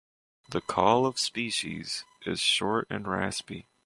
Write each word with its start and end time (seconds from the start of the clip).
The 0.49 0.61
call 0.61 1.05
of 1.05 1.19
species 1.19 2.05
is 2.25 2.39
short 2.39 2.87
and 2.89 3.07
raspy. 3.07 3.67